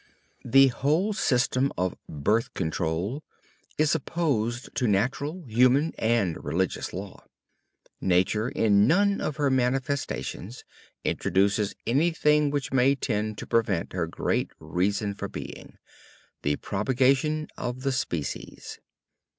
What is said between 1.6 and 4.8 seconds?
of "birth control" is opposed